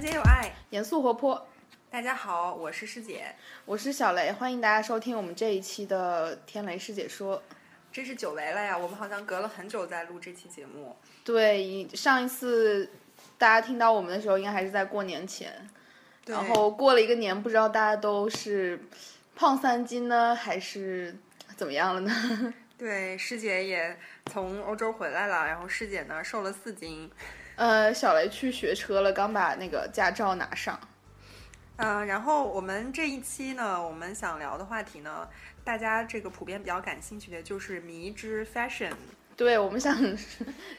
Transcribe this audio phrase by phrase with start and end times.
[0.00, 1.46] 简洁有爱，严肃活泼。
[1.90, 3.34] 大家好，我是师姐，
[3.66, 7.42] 我是小雷，欢迎大家收听我们这一期的天雷师姐说。
[7.92, 10.96] 真是久违了呀，我们好像隔了很久在录这期节目。
[11.22, 12.90] 对，上一次
[13.36, 15.68] 大家听到我们的时候，应该还是在过年前。
[16.24, 18.80] 然后过了一个年，不知道大家都是
[19.36, 21.14] 胖三斤呢，还是
[21.58, 22.54] 怎么样了呢？
[22.78, 23.98] 对，师姐也
[24.32, 27.10] 从欧洲回来了，然后师姐呢瘦了四斤。
[27.60, 30.80] 呃，小雷去学车了，刚把那个驾照拿上。
[31.76, 35.28] 嗯，然后我们这一期呢，我们想聊的话题呢，
[35.62, 38.92] 大家这个普遍比较感兴趣的就是迷之 fashion。
[39.36, 39.94] 对，我们想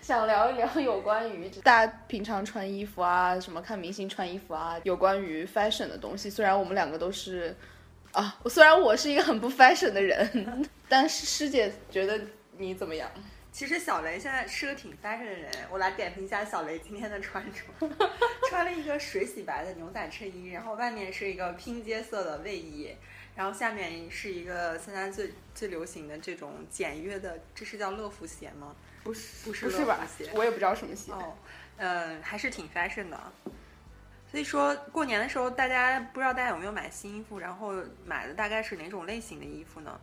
[0.02, 6.32] 想聊一聊有关于大家平常穿衣服啊，什么看明星穿衣服啊，有关于 fashion 的东西。
[6.32, 7.56] 虽然我们两个都是
[8.12, 12.20] 啊，虽然我是一个很不 fashion 的人，但是师姐觉得
[12.58, 13.08] 你怎么样？
[13.52, 17.60] 其实小雷现在是个挺 fashion 的人，我来点评一下小雷今天的穿着，
[18.50, 22.96] 穿了一个水洗白的牛仔衬衣，然后外面是一个拼接色的卫衣，
[23.36, 28.74] 然后下面是一个现在最最流行的这种简约的，这是叫乐福鞋吗？
[29.04, 30.00] 不是，不是，不是吧？
[30.34, 31.12] 我也不知道什么鞋。
[31.12, 31.36] 哦，
[31.76, 33.20] 嗯，还是挺 fashion 的。
[34.32, 37.74] 所以说过年的时候，大家不知道大家有没有买新衣服，然后
[38.06, 40.00] 买的大概是哪种类型的衣服呢？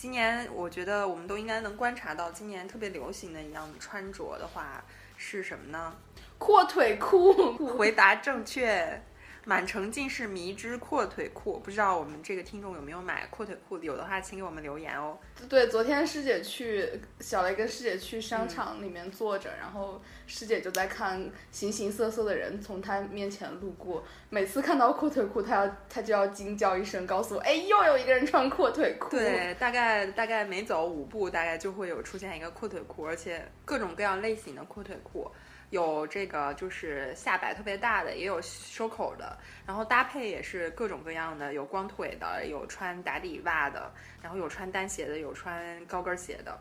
[0.00, 4.82] 今年我觉得我们都应该能观察到，今年特别流行的一样穿着的话
[5.18, 5.94] 是什么呢？
[6.38, 7.76] 阔腿裤。
[7.76, 9.02] 回答正确。
[9.44, 13.78] 满城尽是迷之阔腿裤，不知道我们这个听众有没有买阔腿裤？
[13.78, 15.18] 有的话，请给我们留言哦。
[15.48, 16.88] 对，昨天师姐去
[17.20, 24.04] 小雷跟师姐去商场里面坐着，然后师姐就在看形形色色的人从她面前路过。
[24.28, 35.30] 每次看到阔腿裤，她要她就要惊叫一声，告诉我：“哎，又有一个人穿阔腿裤。”对，大概大概每走五步，大概就会有出现一个阔腿裤，而且各种各样类型的阔腿裤。
[35.70, 46.58] 有这个就是下摆特别大的，也有收口的，然后搭配也是各种各样的，有光腿的，有穿打底袜的，然后有穿单鞋的，有穿高跟鞋的。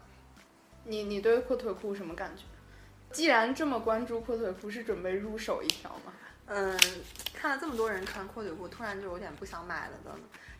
[0.83, 2.43] 你你对阔腿裤什么感觉？
[3.11, 6.13] 既然这么关注阔腿裤，是准备入手一条吗？
[6.45, 6.79] 嗯，
[7.33, 10.11] 看了这么多人穿阔腿裤，突然就有点不想买了的。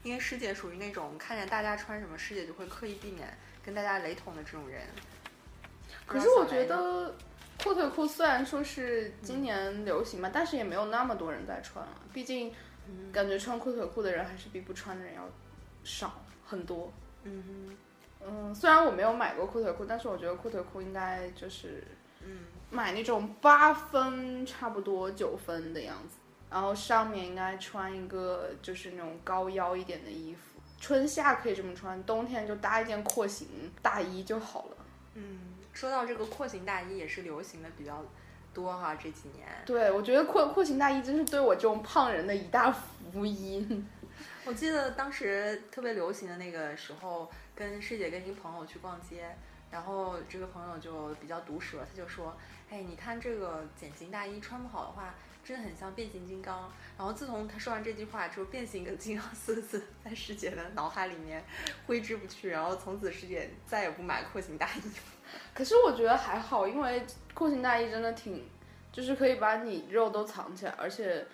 [0.01, 4.81] 因为师姐属于那种看见大家穿什么，师姐就会刻意避免跟大家雷同的这种人。
[6.07, 7.13] 可是我觉得。
[7.61, 11.91] 阔腿裤虽然说是今年流行嘛，但是也没有那么多人在穿了。
[12.13, 12.53] 毕竟，
[13.11, 15.27] 感觉穿阔腿裤的人还是比不穿的人要
[15.83, 16.91] 少很多。
[17.23, 17.77] 嗯，
[18.25, 21.83] 嗯，虽然我没有买过阔腿裤，但是我觉得阔腿裤应该就是，
[22.23, 26.15] 嗯，买那种八分差不多九分的样子，
[26.49, 33.47] 然后上面应该穿一个就是那种高腰一点的衣服，春夏可以这么穿，冬天就搭一件廓形
[33.81, 34.77] 大衣就好了。
[35.15, 35.39] 嗯。
[35.79, 38.03] 说到这个廓形大衣也是流行的比较
[38.53, 39.47] 多哈，这几年。
[39.65, 43.87] 对，我觉得廓廓形大衣真是对我这种胖人的一大福音。
[44.43, 49.33] 我记得当时特别流行的那个时候，跟师姐跟一个朋友去逛街，
[49.71, 52.35] 然后这个朋友就比较毒舌，他就说
[52.69, 56.69] ：“哎，你看这个茧型大衣穿不好的话。”真的很像变形金刚。
[56.95, 61.43] 然后自从他说完这句话之后，“变形跟金刚”四个字在师姐的脑海里面
[61.87, 62.49] 挥之不去。
[62.49, 64.81] 然后从此师姐再也不买廓形大衣。
[65.53, 68.47] 可是我觉得还好，因为廓形大衣真的挺，
[68.91, 71.25] 就是可以把你肉都藏起来，而且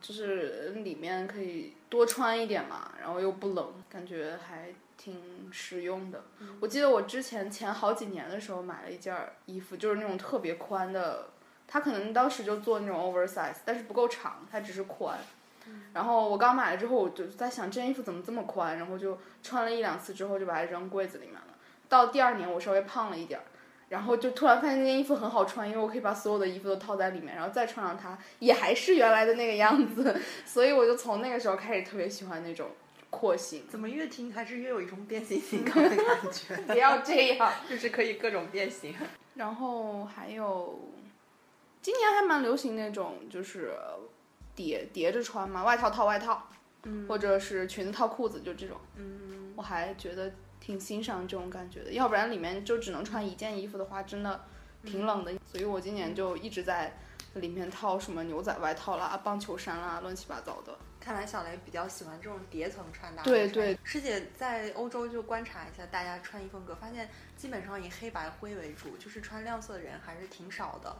[0.00, 6.22] 就是里面可以多穿一点嘛，然后又不冷，感觉还挺实用的。
[6.60, 9.16] 我记得我之前前好几年的时候买了一件
[9.46, 11.28] 衣服，就是那种特别宽的。
[11.66, 15.18] 它可能当时就做那种 oversize，但是不够长，它只是宽。
[15.94, 21.46] 然后我刚买了之后，我就在想这件衣服怎么这么宽，然后就穿了一两次之后就把它扔柜子里面了。
[21.88, 23.44] 到第二年我稍微胖了一点儿，
[23.88, 30.16] 然后就突然发现那件衣服很好穿，因为我可以把所有的衣服都套在里面，然后再穿上它也还是原来的那个样子。
[30.44, 32.70] 所以我就从那个时候开始特别喜欢那种
[33.10, 33.64] 廓形。
[33.68, 36.56] 怎么越听还是越有一种变形金 刚的感觉？
[36.66, 38.94] 不要这样， 就是可以各种变形。
[39.34, 40.78] 然后还有。
[41.82, 43.70] 今年还蛮流行那种，就是
[44.54, 46.48] 叠叠着穿嘛，外套套外套，
[46.84, 50.32] 嗯，或者是裙子套裤子，就这种，嗯，我还觉得
[50.64, 51.92] 挺欣赏这种感觉的。
[51.92, 54.44] 要不然里面就只能穿一件衣服的话，真的
[54.82, 55.30] 挺冷的。
[55.44, 56.96] 所以我今年就一直在
[57.34, 60.74] 里面套什么牛仔外套啦、棒球衫啦，乱七八糟的。
[60.98, 63.22] 看来小雷比较喜欢这种叠层穿搭。
[63.24, 70.96] 对对，师姐在欧洲就观察一下大家穿衣风格，发现基本上以黑白灰为主，就是穿亮色的人还是挺少的。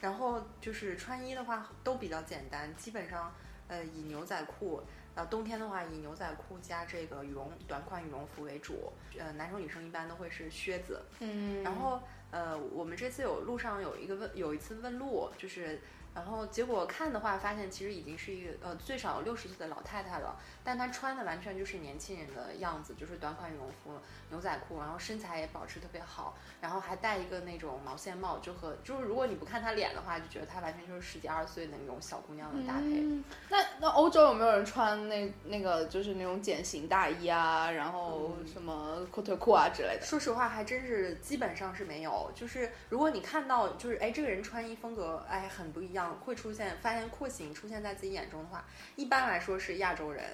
[0.00, 3.32] 然后就是穿衣的话都比较简单，基本上
[3.68, 4.82] 呃以牛仔裤，
[5.18, 12.00] 然后冬天的话以牛仔裤加这个羽绒短款羽绒服为主，呃男生女生一般都会是靴子，嗯，然后
[12.30, 15.80] 呃我们这次有路上有一个问有一次问路，就是。
[16.18, 23.92] 然后结果看的话，发现其实已经是一个呃最少六十岁的老太太了，但她穿的完全就是年轻人的样子，就是短款羽绒服、
[24.30, 33.00] 牛仔裤，然后身材也保持特别好，然后还戴一个那种毛线帽，就和就是如果你不看她脸的话，就觉得她完全就是十几二十岁的那种小姑娘的搭配。
[33.00, 40.04] 嗯，那那欧洲有没有人穿那那个就是那种茧型大衣啊，然后什么阔腿裤啊之类的？
[40.04, 42.30] 说实话，还真是基本上是没有。
[42.34, 48.64] 就是如果你看到，就是哎，这个人穿衣风格哎很不一样，会出现发现廓形出现在自己眼中的话，
[48.96, 50.24] 一般来说是亚洲人，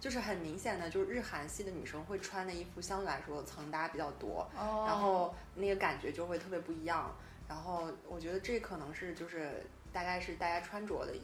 [0.00, 7.14] 就是很明显的，就是日韩系的女生会穿的衣服相对来说层搭比较多，哦然后那个感觉就会特别不一样。
[7.48, 11.14] 然后我觉得这可能是就是大概是大家穿着的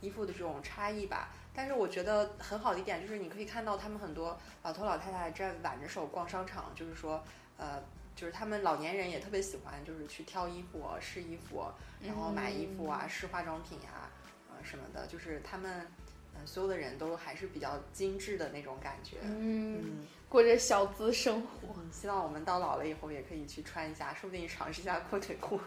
[0.00, 1.30] 衣服的这种差异吧。
[1.54, 7.22] 但是我觉得很好的一点就是你可以看到他们很多老头老太太这样挽着手逛商场，就是说
[7.56, 7.82] 呃。
[8.14, 11.64] 就是他们老年人也特别喜欢，就是去挑衣服、试衣服，
[12.00, 14.10] 然后买衣服啊、试化妆品呀、
[14.50, 15.06] 呃什么的。
[15.06, 15.86] 就是他们，
[16.34, 19.16] 嗯、所有的人都还是比较精致的那种感觉。
[19.22, 21.68] 嗯，嗯，过着小资生活。
[21.76, 25.60] 嗯希望我们到老了以后也可以去穿一下，说不定尝试一下阔腿裤。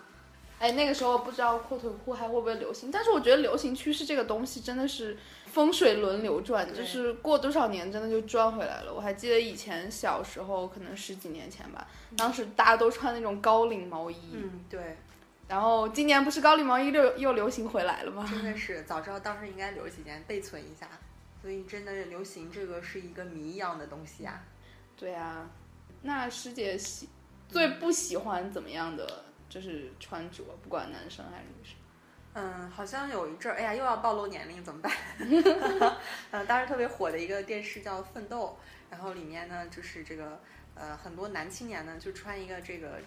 [0.59, 8.93] 哎，那个时候不知道阔腿裤还会不会流行，但是我觉得流行趋势这个东西真的是风水轮流转，就是过多少年真的就转回来了。
[8.93, 11.87] 我还记得以前小时候，可能十几年前吧，
[12.17, 14.97] 当时大家都穿那种高领毛衣，嗯，对，
[15.47, 18.25] 然后今年不是高领毛衣又又流行回来了吗？
[18.29, 20.87] 真的是早知道当时应该留几件备存一下。
[21.41, 24.41] 所以真的流行这个是一个谜一样的东西啊。
[24.97, 25.47] 对啊，
[26.01, 27.07] 那师姐喜
[27.47, 31.75] 最不喜欢怎么样的就是穿着，不管男生还是女生。
[32.33, 34.91] 嗯，好像有一阵儿，哎呀，又要暴露年龄怎么办？
[36.31, 38.57] 呃，当时特别火的一个电视叫《奋斗》，
[38.91, 40.41] 然后里面呢就是这个
[40.75, 42.99] 呃很多男青年呢就穿一个这个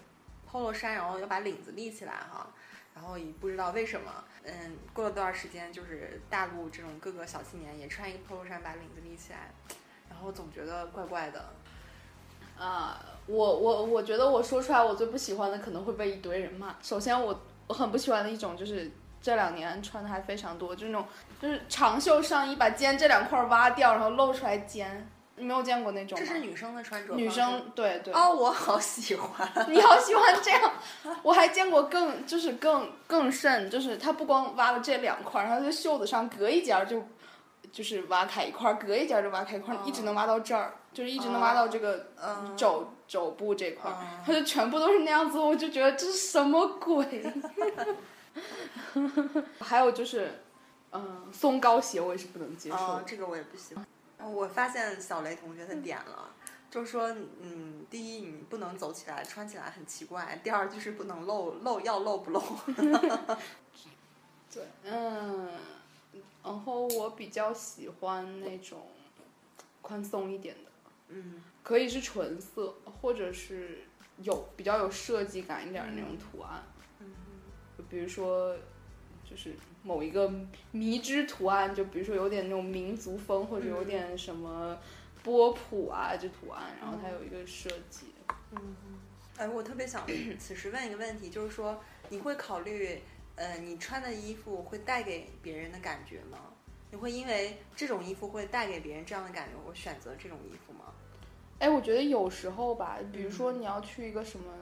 [0.49, 2.47] polo 衫，然后要把领子立起来哈，
[2.95, 9.51] 然后也不知道为什么，嗯，过了多长时间，就是大陆这种各个小青年也穿一个 polo 衫把领子立起来，
[10.09, 11.53] 然后总觉得怪怪的。
[12.57, 12.99] 啊，
[13.29, 16.75] 我我我觉得我说出来我最不喜欢的可能会被一堆人骂。
[16.81, 18.91] 首先我我很不喜欢的一种就是
[19.21, 21.07] 这两年穿的还非常多，就是那种
[21.41, 25.09] 就是长袖上衣把肩这两块挖掉，然后露出来肩。
[25.35, 26.19] 你没有见过那种？
[26.19, 28.13] 这是女生的穿着，女生对对。
[28.13, 29.49] 哦，我好喜欢。
[29.69, 30.73] 你好喜欢这样，
[31.23, 37.01] 我还见过更就是更更甚，就是他不光挖了这两块儿，然后在袖子上隔一截儿就
[37.71, 47.33] 就是挖开一块儿，隔一截儿就挖开一块一直能挖到这儿，就是一直能挖到这个嗯肘肘部这块儿，嗯它就全部都是那样子，我就觉得这是什么鬼？
[49.59, 50.41] 还有就是，
[50.91, 53.85] 嗯，松糕鞋我也是不能接受这个我也不喜欢。
[54.17, 56.29] 我发现小雷同学的点了，
[56.69, 57.09] 就是说，
[57.41, 62.41] 嗯，第一你不能走起来穿起来很奇怪，第二就是不能露露要露不露。
[64.53, 65.49] 对，嗯，
[66.43, 68.87] 然后我比较喜欢那种
[69.81, 70.68] 宽松一点的，
[71.09, 73.79] 嗯可以是纯色，或者是
[74.21, 76.63] 有比较有设计感一点的那种图案，
[76.99, 77.07] 嗯
[77.77, 78.55] 就比如说
[79.29, 79.53] 就是
[79.83, 80.31] 某一个
[80.71, 84.77] 迷之图案，就比如说有点那种民族风，或者有点什么
[85.23, 88.13] 波普啊这图案，然后它有一个设计。
[88.51, 88.75] 嗯。
[89.37, 90.05] 哎，我特别想
[90.37, 93.01] 此时问一个问题，就是说，你会考虑，
[93.35, 96.48] 呃，你穿的衣服会带给别人的感觉吗？
[96.91, 100.85] 你会因为这种衣服会带给别人这样的感觉，我选择这种衣服吗？
[101.59, 104.53] 哎，我觉得有时候吧，比如说你要去一个什么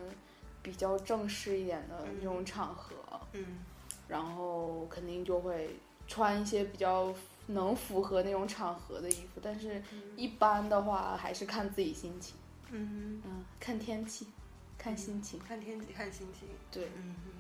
[0.63, 2.95] 比较正式一点的那种场合，
[3.33, 3.59] 嗯
[4.07, 5.69] 然后肯定就会
[6.07, 7.13] 穿一些比较
[7.47, 9.81] 能符合那种场合的衣服，但是
[10.15, 12.35] 一般的话还是看自己心情，
[12.71, 14.27] 嗯，嗯，看天气，
[14.77, 15.39] 看心情。
[15.39, 16.47] 看天气看心情。
[16.71, 17.31] 对，嗯嗯，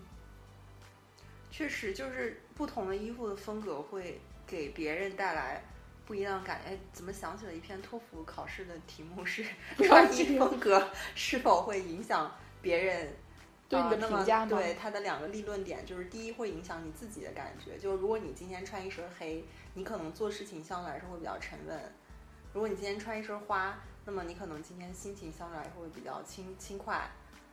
[1.49, 5.61] 确实就是不同的衣服的风格会给别人带来
[6.05, 6.71] 不一样的感觉。
[6.71, 9.45] 哎，怎么想起了一篇托福考试的题目是
[9.83, 13.13] 穿衣风格是否会影响别人？
[13.69, 21.77] 对你的评价吗对它的两个立论点就是：第一，会影响你自己的感觉，就是如果你今天穿一身黑，你可能做事情相对来说会比较沉稳；
[22.53, 27.11] 如果你今天穿一身花，那么你可能今天心情相对来说会比较轻轻快。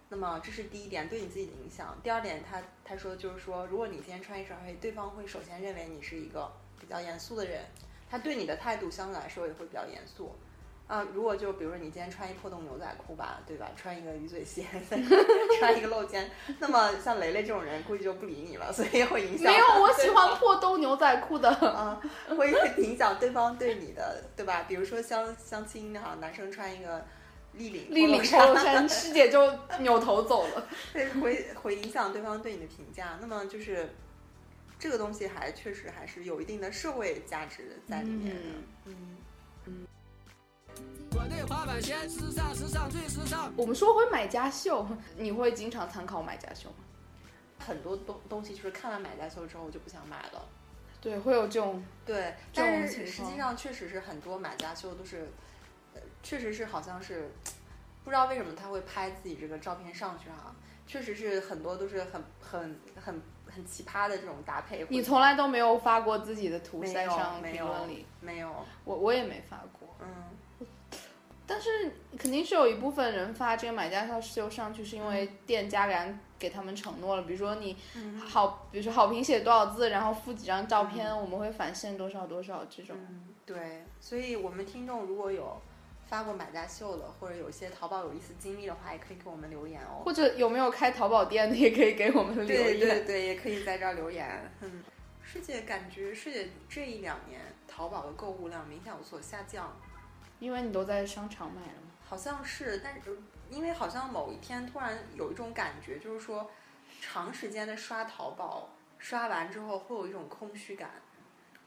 [0.09, 1.99] 那么这是第一点对你自己的影响。
[2.01, 6.49] 第二点他，他说就是说，如果你今天穿一身黑，对方会首先认为你是一个
[6.85, 7.63] 比较严肃的人，
[8.11, 10.35] 他对你的态度相对来说也会比较严肃。
[10.87, 13.71] 啊，如果就比如说你今天穿一破洞牛仔裤吧，对吧？
[13.75, 14.67] 穿一个鱼嘴鞋，
[15.59, 19.51] 穿一个露肩，那么像雷雷这种人估计就不理你了，所以会影响。
[19.51, 21.49] 没有，我喜欢破洞牛仔裤的。
[21.49, 21.99] 啊，
[22.37, 24.67] 会影响对方对你的，对吧？
[24.69, 27.03] 比如说相相亲哈，男生穿一个
[27.55, 30.67] 立领立领 polo 衫，师姐就扭头走了。
[30.93, 33.19] 对，会会影响对方对你的评价。
[33.23, 33.89] 那么就是
[34.85, 38.43] 这个东西还确实还是有一定的社会价值在里面的。
[38.85, 39.87] 嗯
[41.11, 43.51] 国内滑板鞋时尚，时尚最时尚。
[43.57, 44.87] 我们说回买家秀，
[45.17, 46.85] 你会经常参考买家秀吗？
[47.61, 50.47] 很多东东西就是看了买家秀之后我就不想买了。
[51.01, 55.31] 对，会有这种对，但是实际上确实是很多买家秀都是，
[55.95, 57.31] 呃，确实是好像是
[58.05, 60.55] 不知道为什么他会拍自己这个照片上去哈、
[60.87, 63.23] 确实是很多都是很很很
[63.55, 64.85] 很奇葩的这种搭配。
[64.89, 68.53] 你从来都没有发过自己的图在上评论里，没有？
[68.85, 69.89] 我我也没发过。
[70.01, 70.67] 嗯，
[71.47, 71.71] 但是
[72.19, 82.97] 肯定是有一部分人发这个买家秀上去，是因为店家给给他们承诺了，比如说你嗯好，比如说好评写多少字，然后附几张照片，我们会返现多少多少这种。
[82.99, 85.61] 嗯，对，所以我们听众如果有
[86.15, 90.01] 发过买家秀的，或者有一些淘宝有意思经历的话，也可以给我们留言哦。
[90.05, 92.79] 或者有没有开淘宝店的，也可以给我们留言。
[92.79, 94.49] 对对对，也可以在这儿留言。
[94.61, 94.85] 嗯，
[95.25, 99.77] 师姐感觉师姐这一两年淘宝的购物量明显有所下降，
[100.39, 101.91] 因为你都在商场买了吗。
[102.09, 103.19] 好像是，但是
[103.51, 106.49] 因为好像某一天突然有一种感觉，就是说
[107.01, 108.69] 长时间的刷淘宝，
[109.01, 110.91] 刷完之后会有一种空虚感，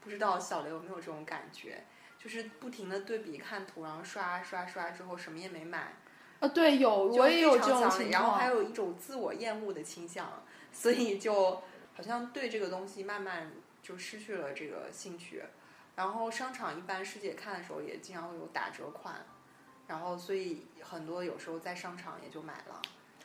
[0.00, 1.84] 不知道小雷有没有这种感觉？
[2.18, 5.94] 就是不停的对比看图，然后刷刷刷之后什么也没买，
[6.40, 8.48] 啊，对，有我也有这种情况然后还。
[8.48, 11.62] 有一种自我厌恶的倾向，所以就
[11.94, 15.42] 好像对这个东西慢慢就失去了这个兴趣。
[15.94, 19.26] 然后商场一般师姐看的时候也经常会有打折款，
[19.86, 22.80] 然后所以很多有时候在商场也就买了。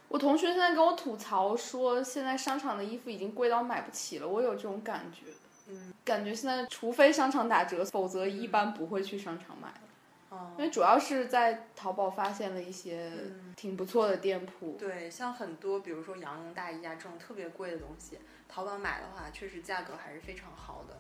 [0.08, 5.32] 我同学现在跟我吐槽说，现在商场的衣服已经贵到买不起了，我有这种感觉。
[5.74, 9.70] 嗯，感觉现在除非商场打折，否则一般不会去商场买。
[10.30, 14.75] 哦因为主要是在淘宝发现了一些嗯挺不错的店铺。
[14.80, 20.98] 对，像很多比如说羊绒大衣啊这种特别贵的东西，淘宝买的话，确实价格还是非常好的。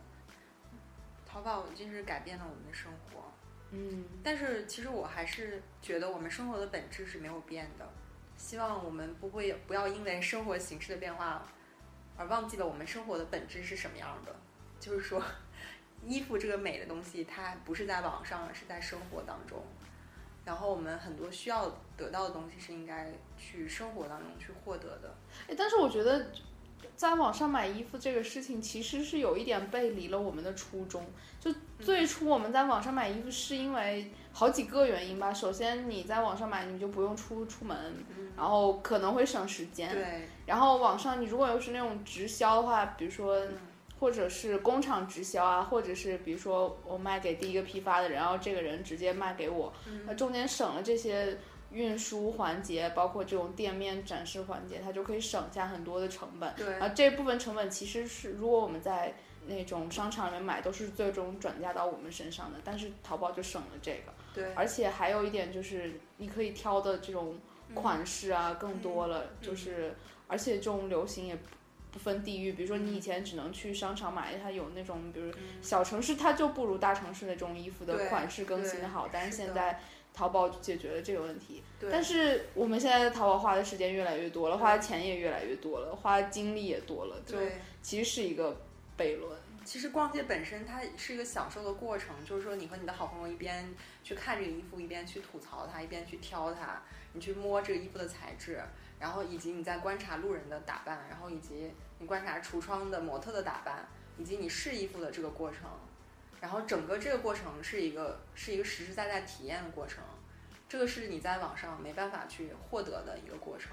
[1.25, 3.23] 淘宝真是改变了我们的生活。
[3.71, 7.89] 嗯，但是其实我还是觉得我们生活的本质是没有变的，
[8.37, 11.43] 希望我们不会不要因为生活形式的变化
[12.15, 14.35] 而忘记了我们生活的本质是什么样的。
[14.83, 15.23] 就是说，
[16.05, 19.63] 衣服这个美的东西，它不是在网上，而是在生活当中。
[20.43, 25.15] 然后我们很多需要得到的东西是应该去生活当中去获得的。
[25.47, 26.27] 哎，但是我觉得
[26.97, 31.05] 在网上买衣服这个事情，其实是有一点背离了我们的初衷。
[31.39, 31.49] 就
[31.79, 35.33] 最初我们在网上买衣服，是因为好几个原因吧。
[35.33, 37.93] 首先，你在网上买，你就不用出出门，
[38.35, 39.93] 然后可能会省时间。
[39.93, 43.41] 对，然后网上你如果又是那种直销的话，比如说，
[44.03, 49.71] 或者是工厂直销啊，或者是比如说我卖给第一个批发的人，然后这个人直接卖给我，
[50.05, 51.37] 那中间省了这些
[51.71, 56.53] 运输环节，包括这种店面展示环节，它就可以省下很多的成本。
[56.57, 59.13] 对啊这部分成本其实是如果我们在
[59.47, 64.13] 那种商场里面买，都是最终转嫁到我们身上的，但是淘宝就省了这个。
[64.33, 67.37] 对，而且还有一点就是，你可以挑的这种
[67.73, 69.95] 款式啊更多了，嗯就是
[70.27, 71.37] 而且这种流行也
[71.93, 75.31] 不不分地域，比如说你以前只能去商场买，它有那种比如
[75.61, 79.79] 小城市它就不如大城市那种衣服的款式更新的好，但是现在
[80.11, 81.61] 淘宝解决了这个问题。
[81.79, 87.51] 对但是我们现在在淘宝花的时间越来越多了，花的钱也越来越多了，花的精力也多了，就对。
[87.83, 88.59] 其实是一个
[88.97, 89.31] 悖论。
[89.63, 93.73] 其实逛街本身它是一个享受的过程，就是说你和你的好朋友一边
[94.03, 96.81] 去看这个衣服，一边去吐槽它，一边去挑它，
[97.13, 98.61] 你去摸这个衣服的材质，
[99.03, 101.69] 然后以及你在观察路人的打扮，然后以及
[101.99, 103.85] 你观察橱窗的模特的打扮，
[104.17, 105.69] 以及你试衣服的这个过程，
[106.39, 110.01] 然后整个这个过程是一个是一个实实在在体验的过程，
[110.69, 113.71] 这个是你在网上没办法去获得的一个过程。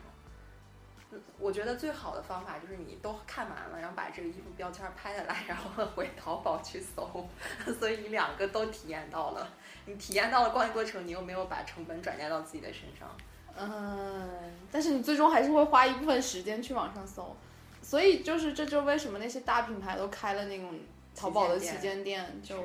[1.38, 7.28] 我觉得最好的方法就是你都看完了，然后把这个衣服标签拍下来，然后回淘宝去搜，
[7.78, 9.48] 所以你两个都体验到了。
[9.86, 13.08] 你体验到了逛的过程，你又没有把成本转嫁到自己的身上。
[13.58, 14.30] 嗯，
[14.70, 17.36] 但是你最终还是会花一部分时间去网上搜，
[17.82, 20.78] 所以就是这就为什么那些大品牌都开了那种
[21.14, 22.62] 淘宝的旗舰店，是就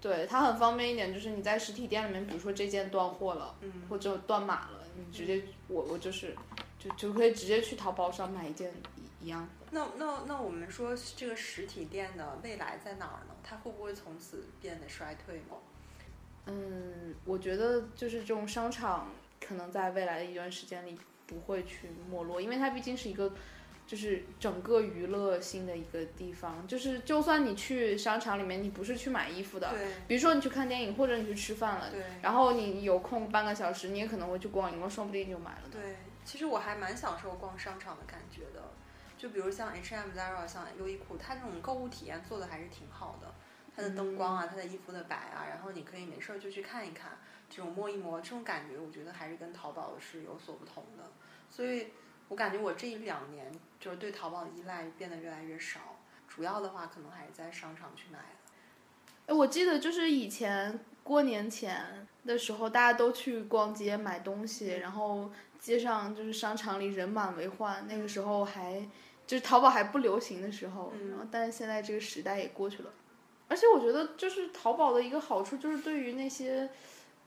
[0.00, 6.36] 对它很方便一点，就是你在实体店里面，比如说这件断货了，嗯，或者断码了，你直接我我就是
[6.78, 9.66] 就就可以直接去淘宝上买一件一一样的。
[9.70, 13.34] 那那那我们说这个实体店的未来在哪儿呢？
[13.42, 15.56] 它会不会从此变得衰退呢？
[16.46, 19.10] 嗯，我觉得就是这种商场
[19.46, 23.32] 可能在未来的一段时间里不会去没落，因为它毕竟是一个
[23.86, 26.66] 就是整个娱乐性的一个地方。
[26.66, 35.68] 就是就算你去商场里面，你不是去买衣服的，对比如说你去看电影或者你去吃饭了，对然后你有空半个小时，你也可能会去逛一逛，说不定就买了。
[35.70, 38.62] 对，其实我还蛮享受逛商场的感觉的。
[39.16, 43.32] 就比如像 H&M、Zara、像优衣库，它这种购物体验做的还是挺好的。
[43.74, 47.10] 它的灯光啊，它的衣服的摆啊，然后你可以没事儿就去看一看，
[47.54, 51.04] 这种摸一摸，这种感觉我觉得还是跟淘宝是有所不同的。
[51.48, 51.88] 所以
[52.26, 59.32] 我感觉我这一两年就是对淘宝的依赖变得越来越少，主要的话可能还是在商场去买的。
[59.32, 65.30] 哎，我记得就是以前过年前的时候，大家都去逛街买东西，然后
[65.60, 68.84] 街上就是商场里人满为患，那个时候还
[69.26, 72.90] 就是淘宝还不流行的时候，然后但是现在这个时代也过去了。
[73.46, 76.68] 而且我觉得，就是淘宝的一个好处，就是对于那些，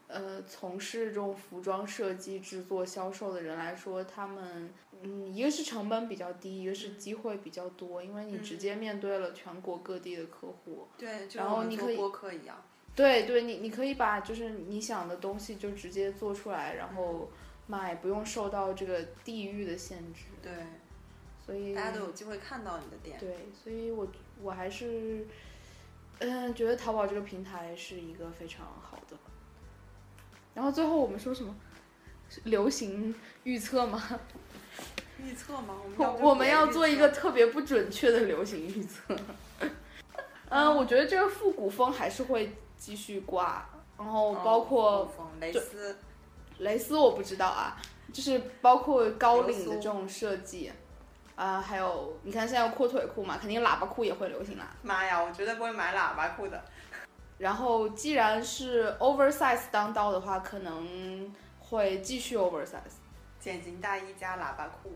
[0.08, 10.88] 呃，从事这种服装设计、制作、销售的人来说，他们，嗯，一个是成本比较低，一个是机会比较多，因为你直接面对了全国各地的客户。
[10.98, 12.56] 对，就然后你可以播客一样。
[12.96, 17.30] 对对，你你可以把就是你想的东西就直接做出来，然后
[17.68, 20.24] 卖，不用受到这个地域的限制。
[20.42, 20.52] 对，
[21.46, 23.18] 所以大家都有机会看到你的店。
[23.20, 24.08] 对，所以我
[24.42, 25.28] 我还是。
[26.20, 29.16] 嗯，觉得淘宝这个平台是一个非常好的。
[30.58, 31.56] 然后最后我们说什么？
[32.46, 34.04] 流行预测吗？
[35.24, 35.76] 预测吗？
[35.96, 39.16] 我我们要做一个特别不准确的流行预测。
[40.50, 45.08] 嗯，我觉得这个复古风还是会继续挂，然后包括
[45.40, 45.96] 蕾丝，
[46.58, 47.80] 蕾丝我不知道啊，
[48.12, 50.72] 就是包括高领的这种设计。
[51.36, 54.76] 啊，还有你看现在有阔腿裤嘛，肯定喇叭裤也会流行啦。
[54.82, 56.60] 妈呀，我绝对不会买喇叭裤的。
[57.38, 62.98] 然后既然是 oversize 当道的话，可能会继续 oversize。
[63.40, 64.94] 剪型大衣加喇叭裤，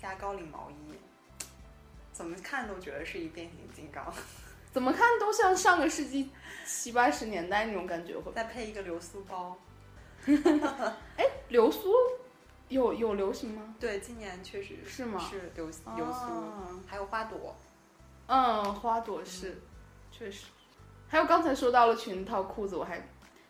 [0.00, 0.94] 加高领毛衣，
[2.12, 4.12] 怎么看都觉得是一变形金刚。
[4.72, 6.30] 怎么看都像上个世纪
[6.66, 8.16] 七八十年代那种感觉。
[8.18, 9.56] 会再配一个流苏包。
[11.16, 11.92] 哎，流苏。
[12.68, 13.76] 有有流行吗？
[13.78, 15.24] 对，今年确实是吗？
[15.30, 16.26] 是流流苏，
[16.86, 17.54] 还有花朵。
[18.26, 19.62] 嗯，花朵是，
[20.10, 20.46] 确实。
[21.08, 23.00] 还有刚才说到了裙子套裤子，我还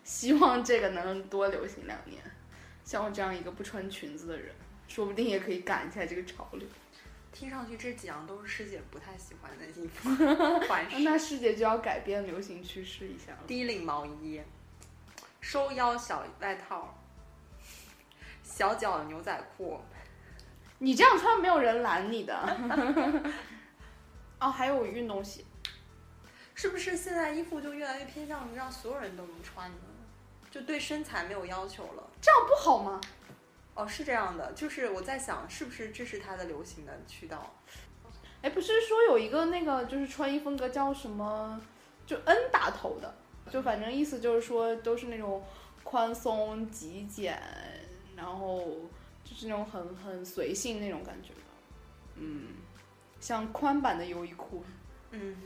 [0.03, 2.21] 希望这个能多流行两年。
[2.83, 4.53] 像我这样一个不穿裙子的人，
[4.87, 6.67] 说不定也可以赶一下这个潮流。
[7.33, 10.09] 听上去这几样都是师姐不太喜欢的衣服
[10.67, 11.03] 款式。
[11.03, 13.39] 那师姐就要改变流行趋势一下了。
[13.45, 14.41] 低领毛衣，
[15.41, 16.97] 收腰小外套。
[18.43, 19.79] 小脚的牛仔裤，
[20.79, 22.33] 你这样穿没有人拦你的。
[24.39, 25.43] 哦，还有运动鞋，
[26.57, 29.77] 是不是现在衣服就越来越偏向于让所有人都能穿呢？
[30.49, 32.99] 就对身材没有要求了，这样不好吗？
[33.75, 37.53] 哦，是这样的，就是我在想，是不是这是它的流行的渠道？
[38.41, 41.61] 哎，不是说有一个那个就是穿衣风格叫什么，
[42.07, 43.13] 就 N 打头的，
[43.51, 45.43] 就反正意思就是说都是那种
[45.83, 47.39] 宽松极简。
[48.15, 48.61] 然后
[49.23, 51.39] 就是那种很很随性那种感觉的，
[52.15, 52.47] 嗯，
[53.19, 54.63] 像宽版的优衣库，
[55.11, 55.37] 嗯，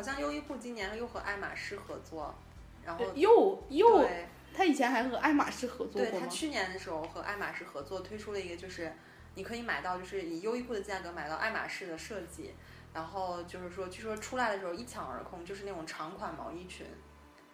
[0.00, 2.34] 好像优衣库今年又和爱马仕合作，
[2.82, 4.08] 然后又又，
[4.56, 8.90] 他以前还和爱马仕合作过对他去年的时候和爱马仕合作推出了一个，就是
[9.34, 12.54] 你可以买到，就是以优衣库的价格买到爱马仕的设计，
[12.94, 16.86] 然后就是说据说出来的时候一抢而空，就是那种长款毛衣裙，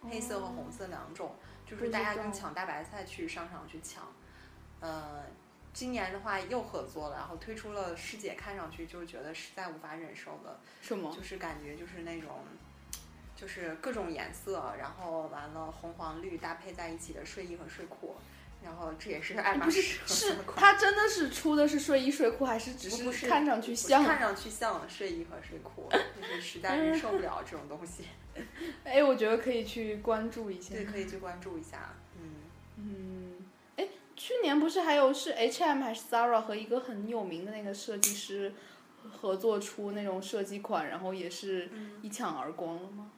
[0.09, 1.35] 黑色和红色两种。
[1.65, 4.07] 就是大家跟抢大白菜去商场去抢，
[4.79, 5.21] 呃，
[5.77, 11.15] 今年的话又合作了，然后推出了师姐看上去就觉得实在无法忍受的，什么？
[11.15, 12.31] 就是感觉就是那种，
[13.35, 18.15] 就是各种颜色，然后完了红黄绿搭配在一起的睡衣和睡裤，
[18.63, 24.03] 然后这也是爱马仕 是它真的是出的是睡衣睡裤，还是只是看上去像？
[24.03, 25.87] 看上去像睡衣和睡裤，
[26.19, 28.05] 就是实在是受不了这种东西。
[28.83, 30.73] 哎，我觉得可以去关注一下。
[30.73, 31.93] 对，可以去关注一下。
[32.19, 32.33] 嗯
[32.77, 33.26] 嗯，哎，
[34.17, 38.51] 去年不是还有是 H&M 还是 Zara 和一个很有名的那个设计师
[39.21, 41.69] 合作出那种设计款，然后也是
[42.01, 43.11] 一抢而光了吗？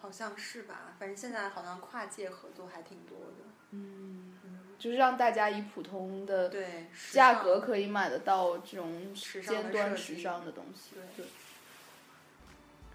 [0.00, 3.50] 好像是吧，反正现在好像跨界合作还挺多的。
[3.72, 4.32] 嗯，
[4.78, 10.94] 就是让大家以普通的对价格可以买得到这种尖端时尚的东西。
[11.16, 11.26] 对。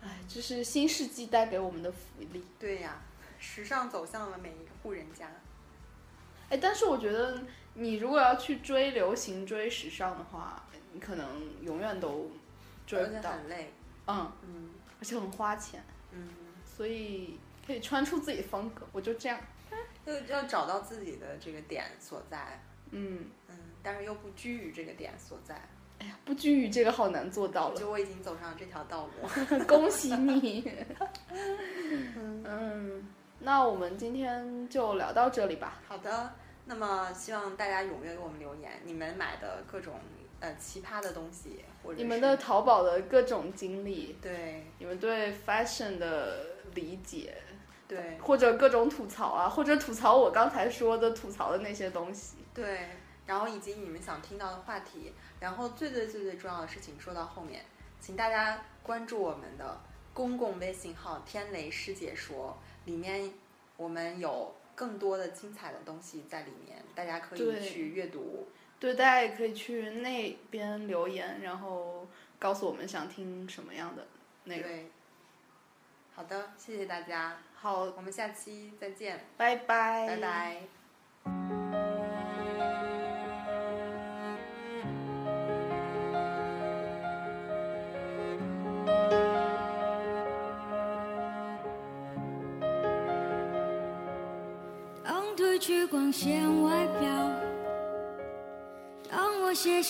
[0.04, 1.98] 哎，这是新世纪带给我们的福
[2.32, 2.44] 利。
[2.58, 3.02] 对呀，
[3.40, 5.30] 时尚走向了每一个户人家。
[6.50, 7.42] 哎，但是我觉得，
[7.74, 11.28] 你如果要去追流行、追时尚的话，你可能
[11.62, 12.30] 永远都
[12.86, 13.32] 追不到。
[13.32, 13.74] 很累。
[14.08, 15.84] 嗯嗯，而且很花钱。
[16.12, 16.30] 嗯。
[16.66, 19.40] 所以可以穿出自己风格，我就这样。
[20.06, 22.62] 要要找到自己的这个点所在。
[22.92, 25.60] 嗯嗯，但是又不拘于这个点所在。
[25.98, 27.76] 哎呀，不拘于这个好难做到了。
[27.76, 29.12] 就我已经走上这条道路
[29.66, 30.72] 恭喜你。
[32.46, 33.08] 嗯，
[33.46, 35.80] 那我们今天就聊到这里吧。
[35.88, 36.34] 好的，
[36.66, 39.94] 那么希望大家踊跃给我们留言，你们买的各种
[40.40, 47.38] 呃奇葩的东西，或者你们的淘宝的各种经历，对你们对 fashion 的理解，
[47.88, 52.38] 对或者各种吐槽啊，或者吐槽我刚才说的吐槽的那些东西。
[52.52, 52.90] 对，
[53.28, 57.64] 然后以及你们想听到的话题，然后最最最最重要的事情说到后面，
[58.00, 59.80] 请大家关注我们的
[60.16, 63.32] 公共微信号“天雷师姐说”，里面
[63.78, 68.48] 我们有更多的精彩的东西在里面，大家可以去阅读。
[68.80, 74.06] 对，大家也可以去那边留言，然后告诉我们想听什么样的
[74.44, 74.68] 内容。
[74.68, 74.92] 对，
[76.14, 80.18] 好的，谢谢大家，好，我们下期再见，拜拜，拜
[81.24, 81.65] 拜。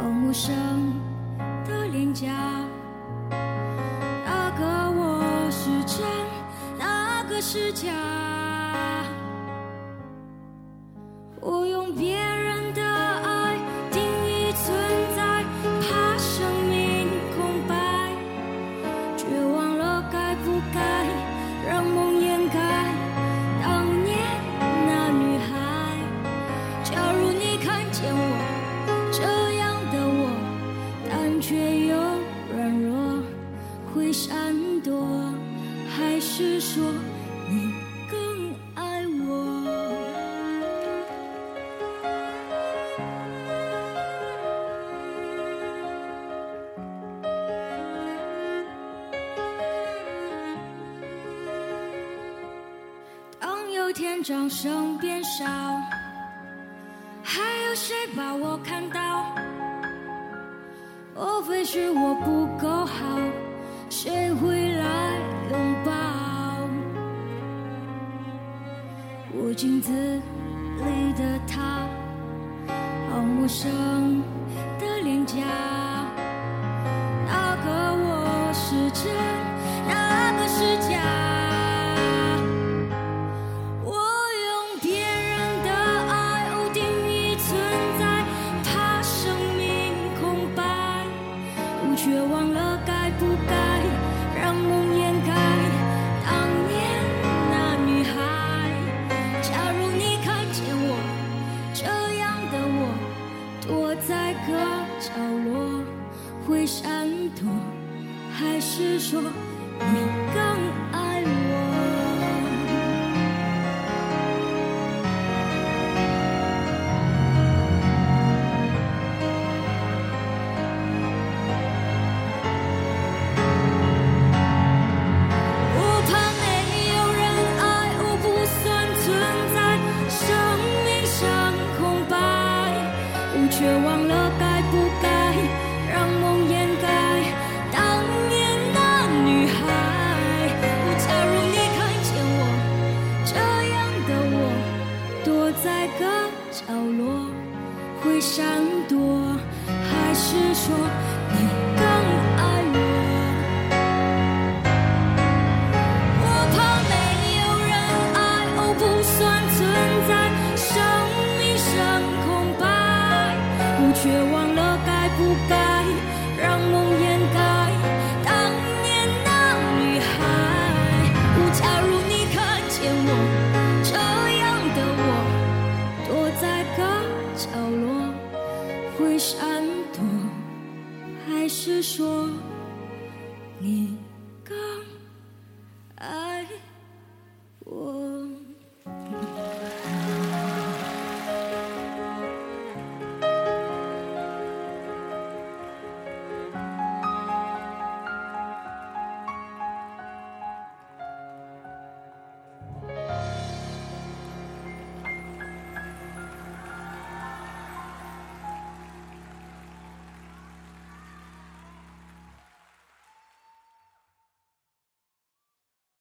[0.00, 0.54] 好陌生
[1.66, 2.28] 的脸颊。
[4.24, 6.06] 那个我是真，
[6.78, 8.37] 那个是假。
[54.22, 55.44] 掌声变少，
[57.22, 59.24] 还有谁把我看到？
[61.14, 63.18] 莫非是我不够好？
[63.88, 65.12] 谁会来
[65.50, 65.92] 拥抱？
[69.32, 71.86] 我镜子里的他，
[73.10, 74.22] 好陌生
[74.80, 75.67] 的脸颊。